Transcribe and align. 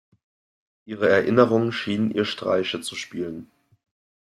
Ihre 0.87 1.09
Erinnerungen 1.09 1.71
schienen 1.71 2.09
ihr 2.09 2.25
Streiche 2.25 2.81
zu 2.81 2.95
spielen. 2.95 3.51